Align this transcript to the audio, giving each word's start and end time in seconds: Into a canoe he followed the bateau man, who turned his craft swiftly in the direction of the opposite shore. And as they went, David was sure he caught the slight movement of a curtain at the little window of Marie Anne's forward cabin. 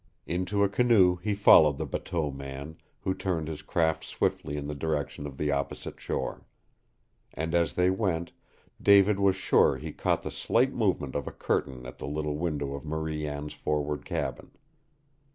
Into 0.25 0.63
a 0.63 0.67
canoe 0.67 1.17
he 1.17 1.35
followed 1.35 1.77
the 1.77 1.85
bateau 1.85 2.31
man, 2.31 2.77
who 3.01 3.13
turned 3.13 3.47
his 3.47 3.61
craft 3.61 4.03
swiftly 4.03 4.57
in 4.57 4.65
the 4.65 4.73
direction 4.73 5.27
of 5.27 5.37
the 5.37 5.51
opposite 5.51 6.01
shore. 6.01 6.43
And 7.35 7.53
as 7.53 7.75
they 7.75 7.91
went, 7.91 8.31
David 8.81 9.19
was 9.19 9.35
sure 9.35 9.77
he 9.77 9.91
caught 9.93 10.23
the 10.23 10.31
slight 10.31 10.73
movement 10.73 11.13
of 11.13 11.27
a 11.27 11.31
curtain 11.31 11.85
at 11.85 11.99
the 11.99 12.07
little 12.07 12.39
window 12.39 12.73
of 12.73 12.83
Marie 12.83 13.27
Anne's 13.27 13.53
forward 13.53 14.03
cabin. 14.03 14.49